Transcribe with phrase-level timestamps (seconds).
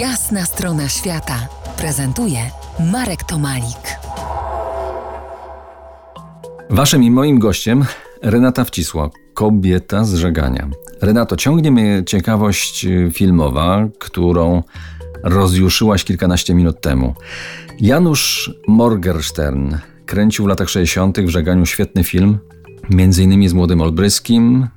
[0.00, 1.48] Jasna strona świata
[1.78, 2.38] prezentuje
[2.92, 3.98] Marek Tomalik.
[6.70, 7.84] Waszym i moim gościem
[8.22, 10.68] Renata Wcisło, kobieta z żegania.
[11.00, 14.62] Renato, ciągnie mnie ciekawość y, filmowa, którą
[15.22, 17.14] rozjuszyłaś kilkanaście minut temu.
[17.80, 19.74] Janusz Morgenstern
[20.06, 21.20] kręcił w latach 60.
[21.20, 22.38] w żeganiu świetny film,
[22.90, 24.68] między innymi z Młodym Olbryskim.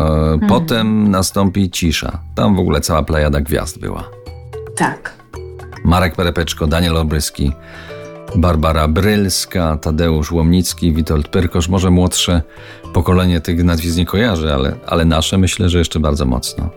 [0.00, 0.48] E, Hmm.
[0.48, 2.22] Potem nastąpi cisza.
[2.34, 4.17] Tam w ogóle cała plejada gwiazd była.
[4.78, 5.12] Tak.
[5.84, 7.52] Marek Perepeczko, Daniel Olbryski,
[8.36, 11.68] Barbara Brylska, Tadeusz Łomnicki, Witold Pyrkosz.
[11.68, 12.42] Może młodsze
[12.92, 16.70] pokolenie tych nazwisk nie kojarzy, ale, ale nasze myślę, że jeszcze bardzo mocno.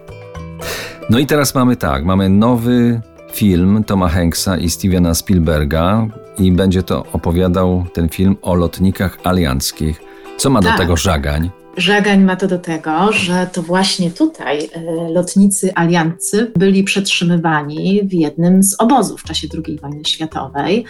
[1.10, 3.02] No i teraz mamy tak, mamy nowy
[3.34, 10.02] film Toma Hanksa i Stevena Spielberga i będzie to opowiadał ten film o lotnikach alianckich.
[10.38, 10.78] Co ma do Tak.
[10.78, 11.50] tego żagań?
[11.78, 14.82] Żagań ma to do tego, że to właśnie tutaj e,
[15.14, 20.86] lotnicy aliancy byli przetrzymywani w jednym z obozów w czasie II wojny światowej.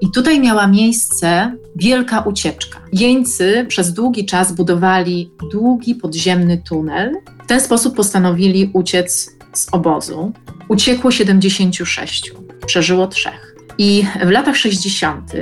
[0.00, 2.80] I tutaj miała miejsce wielka ucieczka.
[2.92, 7.12] Jeńcy przez długi czas budowali długi podziemny tunel.
[7.44, 10.32] W ten sposób postanowili uciec z obozu.
[10.68, 12.32] Uciekło 76,
[12.66, 13.56] przeżyło trzech.
[13.78, 15.32] I w latach 60.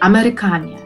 [0.00, 0.76] Amerykanie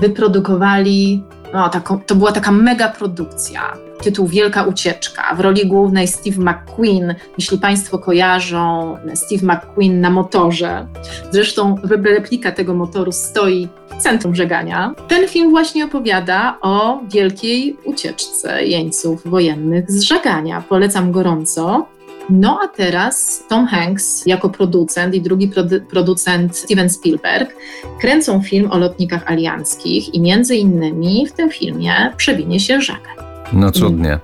[0.00, 1.70] wyprodukowali no,
[2.06, 3.76] to była taka mega produkcja.
[4.02, 5.34] Tytuł Wielka Ucieczka.
[5.34, 7.14] W roli głównej Steve McQueen.
[7.38, 10.86] Jeśli Państwo kojarzą Steve McQueen na motorze,
[11.30, 14.94] zresztą replika tego motoru stoi w centrum żegania.
[15.08, 20.62] Ten film właśnie opowiada o wielkiej ucieczce jeńców wojennych z żegania.
[20.68, 21.86] Polecam gorąco.
[22.30, 27.56] No a teraz Tom Hanks jako producent i drugi produ- producent Steven Spielberg
[28.00, 33.16] kręcą film o lotnikach alianckich i między innymi w tym filmie przewinie się żagan.
[33.52, 34.18] No cudnie.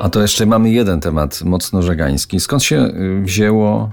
[0.00, 2.40] A to jeszcze mamy jeden temat mocno żegański.
[2.40, 3.90] Skąd się y, wzięło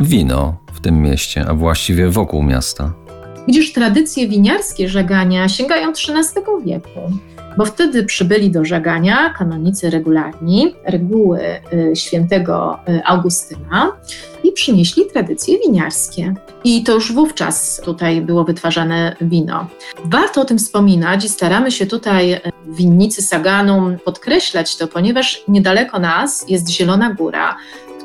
[0.00, 2.92] wino w tym mieście, a właściwie wokół miasta?
[3.46, 7.00] Widzisz, tradycje winiarskie żegania sięgają XIII wieku,
[7.56, 11.40] bo wtedy przybyli do żegania kanonicy regularni, reguły
[11.72, 13.92] y, świętego y, Augustyna
[14.44, 16.34] i przynieśli tradycje winiarskie.
[16.64, 19.66] I to już wówczas tutaj było wytwarzane wino.
[20.04, 25.98] Warto o tym wspominać i staramy się tutaj y, winnicy Saganum podkreślać to, ponieważ niedaleko
[25.98, 27.56] nas jest Zielona Góra,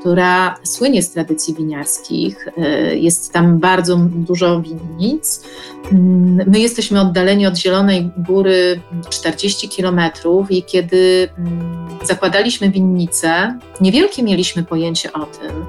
[0.05, 2.47] która słynie z tradycji winiarskich.
[2.47, 5.41] Y, Jest tam bardzo dużo winnic.
[5.91, 14.23] Mm, My jesteśmy oddaleni od Zielonej Góry 40 kilometrów i kiedy mm, zakładaliśmy winnicę, niewielkie
[14.23, 15.65] mieliśmy pojęcie o tym,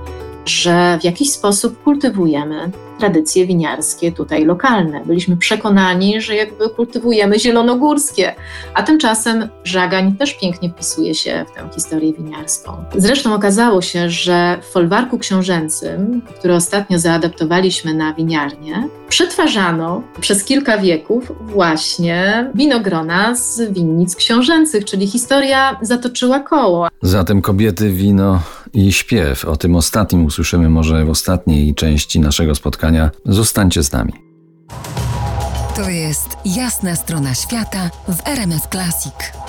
[0.47, 5.05] że w jakiś sposób kultywujemy tradycje winiarskie tutaj lokalne.
[5.05, 8.34] Byliśmy przekonani, że jakby kultywujemy zielonogórskie,
[8.75, 12.84] a tymczasem żagań też pięknie wpisuje się w tę historię winiarską.
[12.97, 20.78] Zresztą okazało się, że w folwarku książęcym, który ostatnio zaadaptowaliśmy na winiarnię, przetwarzano przez kilka
[20.78, 26.89] wieków właśnie winogrona z winnic książęcych, czyli historia zatoczyła koło.
[27.03, 28.41] Zatem kobiety, wino
[28.76, 29.44] i śpiew.
[29.44, 33.10] O tym ostatnim usłyszymy może w ostatniej części naszego spotkania.
[33.25, 34.12] Zostańcie z nami.
[35.76, 39.46] To jest jasna strona świata w RMS Classic.